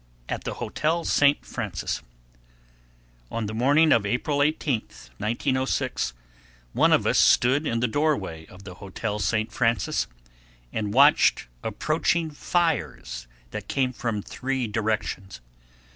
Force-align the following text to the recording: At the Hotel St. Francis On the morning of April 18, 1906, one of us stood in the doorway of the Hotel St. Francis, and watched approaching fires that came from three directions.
At 0.27 0.45
the 0.45 0.55
Hotel 0.55 1.03
St. 1.05 1.45
Francis 1.45 2.01
On 3.29 3.45
the 3.45 3.53
morning 3.53 3.91
of 3.91 4.03
April 4.03 4.41
18, 4.41 4.79
1906, 5.19 6.13
one 6.73 6.91
of 6.91 7.05
us 7.05 7.19
stood 7.19 7.67
in 7.67 7.81
the 7.81 7.87
doorway 7.87 8.47
of 8.47 8.63
the 8.63 8.73
Hotel 8.73 9.19
St. 9.19 9.51
Francis, 9.51 10.07
and 10.73 10.91
watched 10.91 11.45
approaching 11.61 12.31
fires 12.31 13.27
that 13.51 13.67
came 13.67 13.93
from 13.93 14.23
three 14.23 14.65
directions. 14.65 15.39